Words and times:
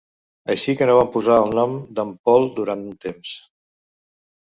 Així 0.51 0.73
que 0.77 0.85
no 0.89 0.95
vam 0.99 1.11
posar 1.15 1.35
el 1.41 1.53
nom 1.59 1.75
d'en 1.99 2.13
Paul 2.29 2.47
durant 2.61 2.81
un 2.93 2.97
temps. 3.05 3.35